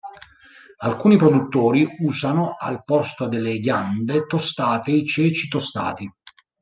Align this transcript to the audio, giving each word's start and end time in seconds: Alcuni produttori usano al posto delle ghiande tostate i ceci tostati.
Alcuni 0.79 1.15
produttori 1.15 1.87
usano 2.07 2.55
al 2.57 2.83
posto 2.83 3.27
delle 3.27 3.59
ghiande 3.59 4.25
tostate 4.25 4.89
i 4.89 5.05
ceci 5.05 5.47
tostati. 5.47 6.11